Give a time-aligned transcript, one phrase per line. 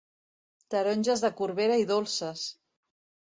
[0.75, 2.47] Taronges de Corbera i dolces!